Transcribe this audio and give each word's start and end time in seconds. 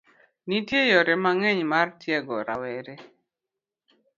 Nitie 0.47 0.81
yore 0.91 1.15
mang'eny 1.23 1.61
mar 1.71 1.87
tiego 1.99 2.35
rawere. 2.47 2.95